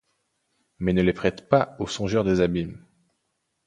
Mais 0.79 0.93
ne 0.93 1.03
les 1.03 1.13
prête 1.13 1.47
pas 1.47 1.75
au 1.77 1.85
songeur 1.85 2.23
des 2.23 2.41
abîmes! 2.41 2.83